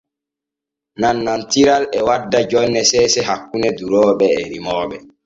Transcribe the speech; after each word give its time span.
Nannantiral 0.99 1.83
e 1.97 1.99
wadda 2.07 2.39
jonne 2.51 2.81
seese 2.91 3.21
hakkune 3.29 3.69
durooɓe 3.77 4.25
e 4.39 4.41
remooɓe. 4.51 4.97